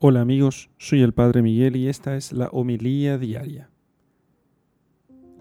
Hola 0.00 0.20
amigos, 0.20 0.70
soy 0.76 1.02
el 1.02 1.14
Padre 1.14 1.40
Miguel 1.40 1.76
y 1.76 1.86
esta 1.86 2.16
es 2.16 2.32
la 2.32 2.48
homilía 2.48 3.16
diaria. 3.16 3.70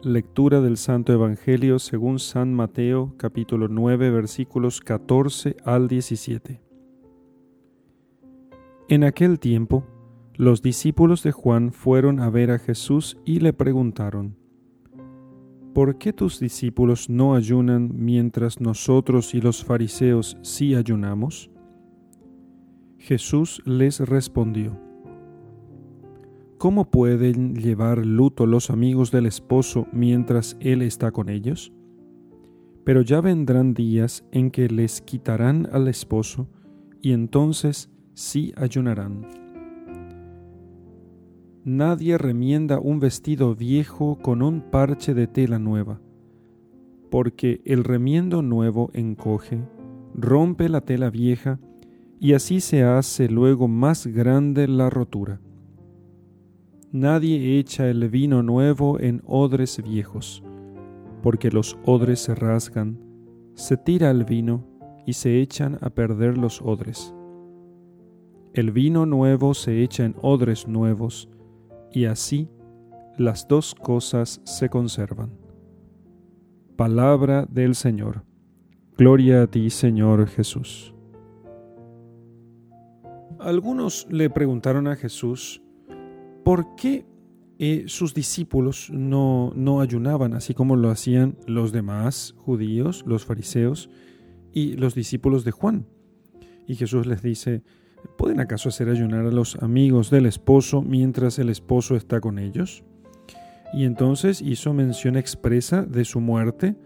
Lectura 0.04 0.62
del 0.62 0.78
Santo 0.78 1.12
Evangelio 1.12 1.80
según 1.80 2.20
San 2.20 2.54
Mateo 2.54 3.16
capítulo 3.18 3.68
9 3.68 4.12
versículos 4.12 4.80
14 4.80 5.58
al 5.66 5.88
17. 5.88 6.62
En 8.90 9.04
aquel 9.04 9.40
tiempo, 9.40 9.88
los 10.36 10.62
discípulos 10.62 11.24
de 11.24 11.32
Juan 11.32 11.72
fueron 11.74 12.20
a 12.20 12.30
ver 12.30 12.52
a 12.52 12.60
Jesús 12.60 13.18
y 13.26 13.40
le 13.40 13.54
preguntaron, 13.54 14.38
¿Por 15.74 15.98
qué 15.98 16.14
tus 16.14 16.40
discípulos 16.40 17.10
no 17.10 17.34
ayunan 17.34 17.92
mientras 17.96 18.62
nosotros 18.62 19.34
y 19.34 19.42
los 19.42 19.66
fariseos 19.66 20.38
sí 20.44 20.76
ayunamos? 20.76 21.50
Jesús 23.04 23.62
les 23.66 24.00
respondió, 24.00 24.80
¿Cómo 26.58 26.90
pueden 26.90 27.54
llevar 27.54 28.06
luto 28.06 28.46
los 28.46 28.70
amigos 28.70 29.12
del 29.12 29.26
esposo 29.26 29.88
mientras 29.92 30.56
él 30.62 30.82
está 30.82 31.12
con 31.12 31.28
ellos? 31.28 31.74
Pero 32.86 33.02
ya 33.02 33.20
vendrán 33.20 33.74
días 33.74 34.24
en 34.32 34.52
que 34.52 34.70
les 34.70 35.02
quitarán 35.02 35.68
al 35.74 35.90
esposo, 35.90 36.48
y 37.02 37.12
entonces 37.12 37.92
sí 38.14 38.54
ayunarán. 38.56 39.28
Nadie 41.66 42.18
remienda 42.18 42.80
un 42.80 43.02
vestido 43.02 43.54
viejo 43.54 44.18
con 44.22 44.42
un 44.42 44.62
parche 44.62 45.14
de 45.14 45.28
tela 45.28 45.60
nueva, 45.60 46.00
porque 47.12 47.60
el 47.66 47.84
remiendo 47.84 48.42
nuevo 48.42 48.92
encoge, 48.94 49.62
rompe 50.16 50.70
la 50.70 50.80
tela 50.80 51.10
vieja, 51.10 51.60
y 52.24 52.32
así 52.36 52.62
se 52.62 52.84
hace 52.84 53.28
luego 53.28 53.68
más 53.68 54.08
grande 54.08 54.66
la 54.70 54.90
rotura. 54.90 55.42
Nadie 56.94 57.60
echa 57.60 57.90
el 57.90 58.08
vino 58.08 58.42
nuevo 58.42 58.98
en 58.98 59.22
odres 59.26 59.84
viejos, 59.84 60.42
porque 61.22 61.52
los 61.52 61.78
odres 61.84 62.22
se 62.22 62.34
rasgan, 62.34 62.98
se 63.56 63.76
tira 63.76 64.10
el 64.10 64.24
vino 64.24 64.66
y 65.06 65.14
se 65.14 65.42
echan 65.42 65.78
a 65.82 65.90
perder 65.90 66.38
los 66.38 66.62
odres. 66.62 67.14
El 68.54 68.72
vino 68.72 69.06
nuevo 69.06 69.54
se 69.54 69.84
echa 69.84 70.06
en 70.06 70.16
odres 70.22 70.66
nuevos, 70.66 71.30
y 71.92 72.06
así 72.06 72.48
las 73.18 73.50
dos 73.50 73.76
cosas 73.76 74.40
se 74.46 74.70
conservan. 74.70 75.32
Palabra 76.78 77.46
del 77.50 77.76
Señor. 77.76 78.24
Gloria 78.98 79.42
a 79.44 79.48
ti, 79.48 79.70
Señor 79.70 80.26
Jesús. 80.28 80.93
Algunos 83.44 84.08
le 84.10 84.30
preguntaron 84.30 84.88
a 84.88 84.96
Jesús 84.96 85.62
por 86.46 86.76
qué 86.76 87.06
eh, 87.60 87.84
sus 87.88 88.14
discípulos 88.14 88.90
no, 88.90 89.52
no 89.54 89.82
ayunaban 89.82 90.34
así 90.34 90.54
como 90.54 90.78
lo 90.78 90.90
hacían 90.90 91.36
los 91.46 91.74
demás 91.74 92.36
judíos, 92.38 93.04
los 93.06 93.26
fariseos 93.26 93.90
y 94.54 94.78
los 94.78 94.96
discípulos 94.96 95.44
de 95.44 95.52
Juan. 95.52 95.86
Y 96.68 96.76
Jesús 96.76 97.06
les 97.06 97.22
dice, 97.22 97.64
¿pueden 98.18 98.40
acaso 98.40 98.70
hacer 98.70 98.88
ayunar 98.88 99.26
a 99.26 99.32
los 99.32 99.58
amigos 99.58 100.10
del 100.10 100.26
esposo 100.26 100.82
mientras 100.82 101.38
el 101.38 101.50
esposo 101.50 101.98
está 101.98 102.22
con 102.22 102.40
ellos? 102.40 102.86
Y 103.74 103.84
entonces 103.84 104.42
hizo 104.42 104.74
mención 104.74 105.18
expresa 105.18 105.84
de 105.84 106.06
su 106.06 106.22
muerte, 106.22 106.78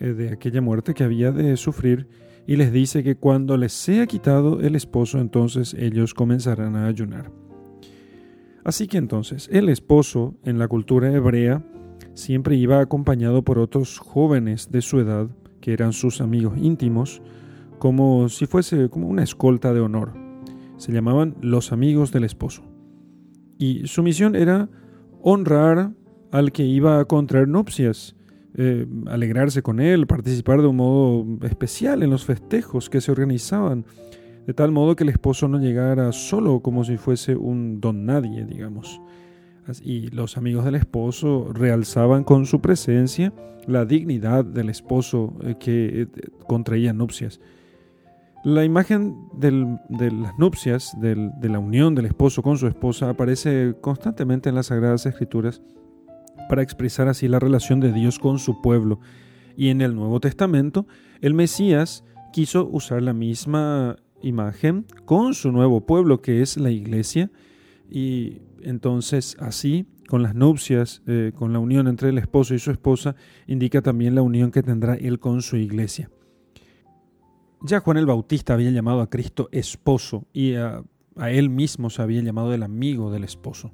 eh, 0.00 0.08
de 0.12 0.32
aquella 0.32 0.60
muerte 0.60 0.92
que 0.92 1.04
había 1.04 1.32
de 1.32 1.56
sufrir 1.56 2.08
y 2.46 2.56
les 2.56 2.72
dice 2.72 3.02
que 3.02 3.16
cuando 3.16 3.56
les 3.56 3.72
sea 3.72 4.06
quitado 4.06 4.60
el 4.60 4.76
esposo, 4.76 5.18
entonces 5.18 5.74
ellos 5.74 6.14
comenzarán 6.14 6.76
a 6.76 6.86
ayunar. 6.86 7.30
Así 8.64 8.86
que 8.86 8.98
entonces 8.98 9.48
el 9.52 9.68
esposo 9.68 10.34
en 10.44 10.58
la 10.58 10.68
cultura 10.68 11.12
hebrea 11.12 11.62
siempre 12.14 12.56
iba 12.56 12.80
acompañado 12.80 13.42
por 13.42 13.58
otros 13.58 13.98
jóvenes 13.98 14.70
de 14.70 14.82
su 14.82 15.00
edad, 15.00 15.28
que 15.60 15.72
eran 15.72 15.92
sus 15.92 16.20
amigos 16.20 16.54
íntimos, 16.56 17.22
como 17.78 18.28
si 18.28 18.46
fuese 18.46 18.88
como 18.88 19.08
una 19.08 19.22
escolta 19.22 19.72
de 19.72 19.80
honor. 19.80 20.12
Se 20.76 20.92
llamaban 20.92 21.36
los 21.40 21.72
amigos 21.72 22.12
del 22.12 22.24
esposo. 22.24 22.62
Y 23.58 23.86
su 23.86 24.02
misión 24.02 24.34
era 24.34 24.68
honrar 25.22 25.92
al 26.30 26.52
que 26.52 26.64
iba 26.64 26.98
a 26.98 27.04
contraer 27.04 27.48
nupcias, 27.48 28.16
eh, 28.56 28.86
alegrarse 29.06 29.62
con 29.62 29.80
él, 29.80 30.06
participar 30.06 30.60
de 30.60 30.68
un 30.68 30.76
modo 30.76 31.26
especial 31.44 32.04
en 32.04 32.10
los 32.10 32.24
festejos 32.24 32.88
que 32.88 33.00
se 33.00 33.10
organizaban, 33.10 33.84
de 34.46 34.54
tal 34.54 34.70
modo 34.70 34.94
que 34.94 35.02
el 35.02 35.10
esposo 35.10 35.48
no 35.48 35.58
llegara 35.58 36.12
solo 36.12 36.60
como 36.60 36.84
si 36.84 36.96
fuese 36.96 37.34
un 37.34 37.80
don 37.80 38.06
nadie, 38.06 38.44
digamos. 38.44 39.00
Y 39.82 40.08
los 40.08 40.36
amigos 40.36 40.64
del 40.64 40.76
esposo 40.76 41.50
realzaban 41.52 42.22
con 42.22 42.46
su 42.46 42.60
presencia 42.60 43.32
la 43.66 43.86
dignidad 43.86 44.44
del 44.44 44.68
esposo 44.68 45.34
eh, 45.42 45.56
que 45.58 46.02
eh, 46.02 46.06
contraía 46.46 46.92
nupcias. 46.92 47.40
La 48.44 48.62
imagen 48.62 49.16
de 49.32 49.50
las 49.50 50.38
nupcias, 50.38 50.94
de 51.00 51.48
la 51.48 51.58
unión 51.58 51.94
del 51.94 52.04
esposo 52.04 52.42
con 52.42 52.58
su 52.58 52.66
esposa, 52.66 53.08
aparece 53.08 53.74
constantemente 53.80 54.50
en 54.50 54.54
las 54.54 54.66
Sagradas 54.66 55.06
Escrituras 55.06 55.62
para 56.54 56.62
expresar 56.62 57.08
así 57.08 57.26
la 57.26 57.40
relación 57.40 57.80
de 57.80 57.92
Dios 57.92 58.20
con 58.20 58.38
su 58.38 58.62
pueblo. 58.62 59.00
Y 59.56 59.70
en 59.70 59.80
el 59.80 59.96
Nuevo 59.96 60.20
Testamento, 60.20 60.86
el 61.20 61.34
Mesías 61.34 62.04
quiso 62.32 62.68
usar 62.68 63.02
la 63.02 63.12
misma 63.12 63.96
imagen 64.22 64.86
con 65.04 65.34
su 65.34 65.50
nuevo 65.50 65.84
pueblo, 65.84 66.22
que 66.22 66.42
es 66.42 66.56
la 66.56 66.70
iglesia, 66.70 67.32
y 67.90 68.42
entonces 68.62 69.36
así, 69.40 69.86
con 70.08 70.22
las 70.22 70.36
nupcias, 70.36 71.02
eh, 71.08 71.32
con 71.34 71.52
la 71.52 71.58
unión 71.58 71.88
entre 71.88 72.10
el 72.10 72.18
esposo 72.18 72.54
y 72.54 72.60
su 72.60 72.70
esposa, 72.70 73.16
indica 73.48 73.82
también 73.82 74.14
la 74.14 74.22
unión 74.22 74.52
que 74.52 74.62
tendrá 74.62 74.94
él 74.94 75.18
con 75.18 75.42
su 75.42 75.56
iglesia. 75.56 76.08
Ya 77.62 77.80
Juan 77.80 77.96
el 77.96 78.06
Bautista 78.06 78.54
había 78.54 78.70
llamado 78.70 79.00
a 79.00 79.10
Cristo 79.10 79.48
esposo 79.50 80.28
y 80.32 80.54
a, 80.54 80.84
a 81.16 81.32
él 81.32 81.50
mismo 81.50 81.90
se 81.90 82.00
había 82.00 82.22
llamado 82.22 82.54
el 82.54 82.62
amigo 82.62 83.10
del 83.10 83.24
esposo. 83.24 83.72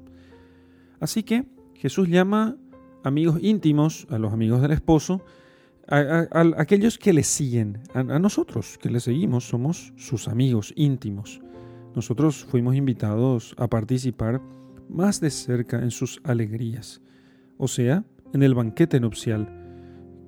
Así 0.99 1.23
que 1.23 1.45
Jesús 1.81 2.11
llama 2.11 2.59
amigos 3.03 3.39
íntimos, 3.43 4.07
a 4.11 4.19
los 4.19 4.33
amigos 4.33 4.63
del 4.63 4.73
esposo, 4.73 5.23
a, 5.89 6.29
aquellos 6.57 6.99
que 6.99 7.13
le 7.13 7.25
siguen, 7.25 7.79
a, 7.95 8.03
nosotros 8.03 8.79
que 8.79 8.91
le 8.91 9.01
seguimos, 9.01 9.49
somos 9.49 9.93
sus 9.97 10.29
amigos 10.29 10.73
íntimos. 10.77 11.41
Nosotros 11.95 12.45
fuimos 12.45 12.77
invitados 12.77 13.55
a 13.59 13.67
participar 13.69 14.41
más 14.89 15.21
de 15.21 15.31
cerca 15.31 15.83
en 15.83 15.91
sus 15.91 16.21
alegrías, 16.25 17.01
o 17.59 17.69
sea, 17.69 18.05
en 18.33 18.43
el 18.43 18.55
banquete 18.55 19.01
nupcial, 19.01 19.49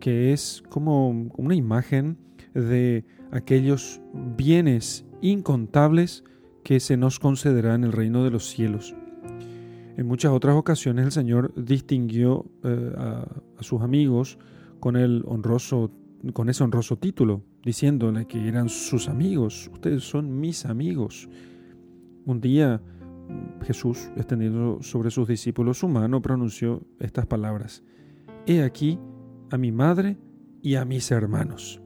que 0.00 0.32
es 0.32 0.62
como 0.68 1.10
una 1.36 1.54
imagen 1.54 2.18
de 2.54 3.04
aquellos 3.30 4.00
bienes 4.36 5.04
incontables 5.20 6.24
que 6.64 6.80
se 6.80 6.96
nos 6.96 7.18
concederá 7.18 7.74
en 7.74 7.84
el 7.84 7.92
reino 7.92 8.24
de 8.24 8.30
los 8.30 8.48
cielos. 8.48 8.94
En 9.96 10.06
muchas 10.06 10.32
otras 10.32 10.56
ocasiones 10.56 11.04
el 11.04 11.12
Señor 11.12 11.52
distinguió 11.54 12.46
eh, 12.64 12.92
a, 12.96 13.26
sus 13.60 13.82
amigos 13.82 14.38
con, 14.80 14.96
el 14.96 15.22
honroso, 15.26 15.90
con 16.32 16.48
ese 16.48 16.64
honroso 16.64 16.96
título, 16.96 17.42
diciéndole 17.64 18.26
que 18.26 18.48
eran 18.48 18.68
sus 18.68 19.08
amigos, 19.08 19.70
ustedes 19.72 20.02
son 20.02 20.40
mis 20.40 20.64
amigos. 20.64 21.28
Un 22.24 22.40
día 22.40 22.80
Jesús, 23.62 24.10
extendiendo 24.16 24.78
sobre 24.82 25.10
sus 25.10 25.28
discípulos 25.28 25.78
su 25.78 25.88
mano, 25.88 26.20
pronunció 26.20 26.82
estas 26.98 27.26
palabras, 27.26 27.82
He 28.46 28.62
aquí 28.62 28.98
a 29.50 29.58
mi 29.58 29.70
madre 29.70 30.16
y 30.62 30.74
a 30.74 30.84
mis 30.84 31.10
hermanos. 31.10 31.80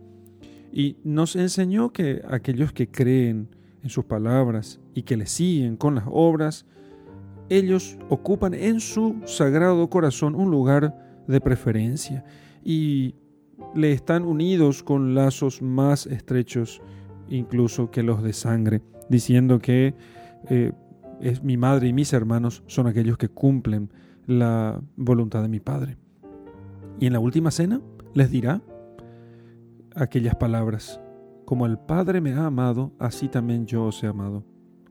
Y 0.73 0.97
nos 1.05 1.37
enseñó 1.37 1.93
que 1.93 2.23
aquellos 2.28 2.73
que 2.73 2.88
creen 2.88 3.49
en 3.83 3.91
sus 3.91 4.05
palabras 4.05 4.81
y 4.94 5.03
que 5.03 5.17
le 5.17 5.27
siguen 5.27 5.77
con 5.77 5.94
las 5.94 6.05
obras, 6.09 6.67
ellos 7.48 7.98
ocupan 8.08 8.54
en 8.54 8.81
su 8.81 9.16
sagrado 9.25 9.88
corazón 9.88 10.34
un 10.34 10.50
lugar 10.50 11.25
de 11.26 11.40
preferencia 11.40 12.25
y 12.64 13.14
le 13.75 13.93
están 13.93 14.25
unidos 14.25 14.82
con 14.82 15.14
lazos 15.14 15.62
más 15.62 16.06
estrechos 16.06 16.81
incluso 17.28 17.90
que 17.90 18.02
los 18.02 18.22
de 18.22 18.32
sangre, 18.32 18.82
diciendo 19.08 19.58
que 19.58 19.94
eh, 20.48 20.72
es 21.20 21.43
mi 21.43 21.56
madre 21.56 21.88
y 21.88 21.93
mis 21.93 22.12
hermanos 22.12 22.62
son 22.66 22.87
aquellos 22.87 23.19
que 23.19 23.28
cumplen 23.28 23.90
la 24.26 24.81
voluntad 24.96 25.42
de 25.42 25.49
mi 25.49 25.60
Padre. 25.60 25.96
Y 26.99 27.06
en 27.06 27.12
la 27.12 27.20
última 27.20 27.50
cena 27.50 27.81
les 28.14 28.31
dirá 28.31 28.62
aquellas 29.94 30.34
palabras, 30.37 31.00
como 31.44 31.66
el 31.66 31.78
Padre 31.78 32.20
me 32.20 32.32
ha 32.32 32.46
amado, 32.46 32.92
así 32.99 33.28
también 33.28 33.66
yo 33.66 33.84
os 33.84 34.02
he 34.02 34.06
amado. 34.06 34.44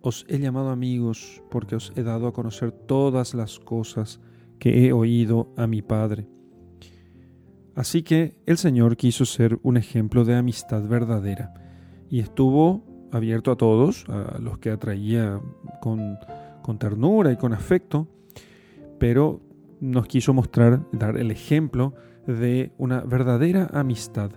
Os 0.05 0.23
he 0.29 0.37
llamado 0.37 0.69
amigos 0.69 1.41
porque 1.49 1.75
os 1.75 1.91
he 1.95 2.03
dado 2.03 2.27
a 2.27 2.31
conocer 2.31 2.71
todas 2.71 3.33
las 3.33 3.57
cosas 3.57 4.21
que 4.59 4.85
he 4.85 4.93
oído 4.93 5.51
a 5.57 5.65
mi 5.65 5.81
Padre. 5.81 6.27
Así 7.73 8.03
que 8.03 8.37
el 8.45 8.59
Señor 8.59 8.97
quiso 8.97 9.25
ser 9.25 9.57
un 9.63 9.77
ejemplo 9.77 10.23
de 10.23 10.35
amistad 10.35 10.87
verdadera 10.87 11.55
y 12.07 12.19
estuvo 12.19 12.85
abierto 13.11 13.51
a 13.51 13.55
todos, 13.55 14.05
a 14.07 14.37
los 14.37 14.59
que 14.59 14.69
atraía 14.69 15.41
con, 15.81 16.19
con 16.61 16.77
ternura 16.77 17.31
y 17.31 17.37
con 17.37 17.53
afecto, 17.53 18.07
pero 18.99 19.41
nos 19.79 20.05
quiso 20.05 20.35
mostrar, 20.35 20.85
dar 20.91 21.17
el 21.17 21.31
ejemplo 21.31 21.95
de 22.27 22.73
una 22.77 23.01
verdadera 23.01 23.71
amistad. 23.73 24.29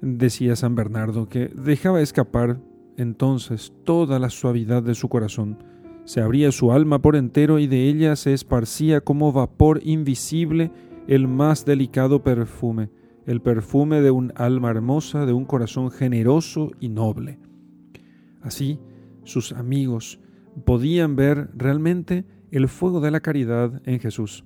Decía 0.00 0.56
San 0.56 0.74
Bernardo 0.74 1.28
que 1.28 1.46
dejaba 1.54 2.00
escapar 2.00 2.58
entonces 2.96 3.72
toda 3.84 4.18
la 4.18 4.30
suavidad 4.30 4.82
de 4.82 4.94
su 4.94 5.08
corazón, 5.08 5.58
se 6.04 6.20
abría 6.20 6.52
su 6.52 6.72
alma 6.72 7.00
por 7.00 7.16
entero 7.16 7.58
y 7.58 7.66
de 7.66 7.88
ella 7.88 8.14
se 8.16 8.34
esparcía 8.34 9.00
como 9.00 9.32
vapor 9.32 9.80
invisible 9.84 10.70
el 11.08 11.28
más 11.28 11.64
delicado 11.64 12.22
perfume, 12.22 12.90
el 13.26 13.40
perfume 13.40 14.02
de 14.02 14.10
un 14.10 14.32
alma 14.36 14.70
hermosa, 14.70 15.24
de 15.24 15.32
un 15.32 15.46
corazón 15.46 15.90
generoso 15.90 16.72
y 16.78 16.90
noble. 16.90 17.38
Así, 18.42 18.78
sus 19.24 19.52
amigos 19.52 20.20
podían 20.66 21.16
ver 21.16 21.50
realmente 21.56 22.24
el 22.50 22.68
fuego 22.68 23.00
de 23.00 23.10
la 23.10 23.20
caridad 23.20 23.80
en 23.86 23.98
Jesús. 23.98 24.44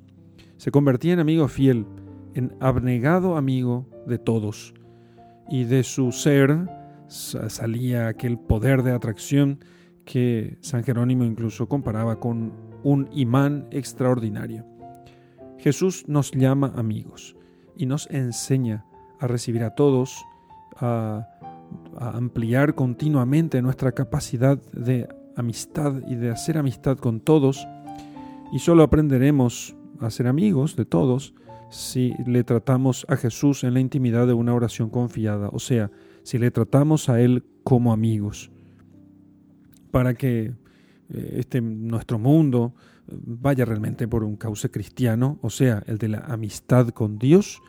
Se 0.56 0.70
convertía 0.70 1.12
en 1.12 1.20
amigo 1.20 1.48
fiel, 1.48 1.86
en 2.34 2.54
abnegado 2.60 3.36
amigo 3.36 3.86
de 4.06 4.18
todos, 4.18 4.74
y 5.50 5.64
de 5.64 5.82
su 5.82 6.12
ser 6.12 6.68
salía 7.08 8.08
aquel 8.08 8.38
poder 8.38 8.82
de 8.82 8.92
atracción 8.92 9.60
que 10.04 10.58
San 10.60 10.84
Jerónimo 10.84 11.24
incluso 11.24 11.68
comparaba 11.68 12.20
con 12.20 12.52
un 12.82 13.08
imán 13.12 13.66
extraordinario. 13.70 14.64
Jesús 15.58 16.04
nos 16.06 16.30
llama 16.30 16.72
amigos 16.76 17.36
y 17.76 17.86
nos 17.86 18.08
enseña 18.10 18.84
a 19.20 19.26
recibir 19.26 19.64
a 19.64 19.74
todos, 19.74 20.24
a, 20.76 21.28
ampliar 21.98 22.74
continuamente 22.74 23.60
nuestra 23.60 23.92
capacidad 23.92 24.56
de 24.72 25.08
amistad 25.36 25.94
y 26.06 26.14
de 26.14 26.30
hacer 26.30 26.56
amistad 26.56 26.96
con 26.96 27.20
todos, 27.20 27.66
y 28.52 28.60
solo 28.60 28.84
aprenderemos 28.84 29.76
a 30.00 30.10
ser 30.10 30.28
amigos 30.28 30.76
de 30.76 30.84
todos 30.84 31.34
si 31.70 32.14
le 32.26 32.44
tratamos 32.44 33.04
a 33.08 33.16
Jesús 33.16 33.64
en 33.64 33.74
la 33.74 33.80
intimidad 33.80 34.26
de 34.26 34.32
una 34.32 34.54
oración 34.54 34.88
confiada, 34.88 35.50
o 35.52 35.58
sea, 35.58 35.90
si 36.28 36.36
le 36.36 36.50
tratamos 36.50 37.08
a 37.08 37.22
Él 37.22 37.42
como 37.64 37.90
amigos, 37.90 38.50
para 39.90 40.12
que 40.12 40.52
eh, 41.08 41.36
este, 41.38 41.62
nuestro 41.62 42.18
mundo 42.18 42.74
vaya 43.06 43.64
realmente 43.64 44.06
por 44.06 44.24
un 44.24 44.36
cauce 44.36 44.70
cristiano, 44.70 45.38
o 45.40 45.48
sea, 45.48 45.82
el 45.86 45.96
de 45.96 46.08
la 46.08 46.18
amistad 46.18 46.90
con 46.90 47.18
Dios, 47.18 47.62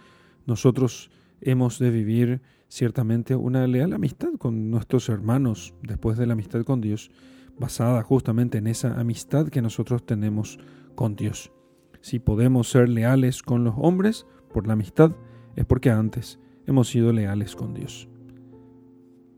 nosotros 0.45 1.09
hemos 1.39 1.79
de 1.79 1.89
vivir 1.89 2.41
ciertamente 2.67 3.33
una 3.33 3.65
leal 3.65 3.93
amistad 3.93 4.33
con 4.37 4.69
nuestros 4.69 5.07
hermanos 5.07 5.73
después 5.81 6.17
de 6.17 6.27
la 6.27 6.33
amistad 6.33 6.65
con 6.65 6.81
Dios, 6.81 7.11
basada 7.57 8.03
justamente 8.03 8.57
en 8.57 8.67
esa 8.67 8.99
amistad 8.99 9.47
que 9.47 9.61
nosotros 9.61 10.05
tenemos 10.05 10.59
con 10.95 11.15
Dios. 11.15 11.53
Si 12.01 12.19
podemos 12.19 12.69
ser 12.69 12.89
leales 12.89 13.41
con 13.41 13.63
los 13.63 13.75
hombres 13.77 14.25
por 14.53 14.67
la 14.67 14.73
amistad, 14.73 15.15
es 15.55 15.63
porque 15.63 15.91
antes 15.91 16.39
hemos 16.67 16.89
sido 16.89 17.13
leales 17.13 17.55
con 17.55 17.73
Dios. 17.73 18.09